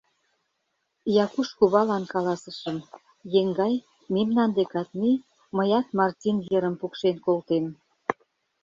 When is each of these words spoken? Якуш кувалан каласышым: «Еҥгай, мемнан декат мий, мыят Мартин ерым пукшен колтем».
Якуш 1.23 1.49
кувалан 1.57 2.03
каласышым: 2.13 2.77
«Еҥгай, 3.39 3.75
мемнан 4.13 4.49
декат 4.57 4.89
мий, 4.99 5.17
мыят 5.57 5.87
Мартин 5.99 6.37
ерым 6.57 6.75
пукшен 6.79 7.15
колтем». 7.25 7.65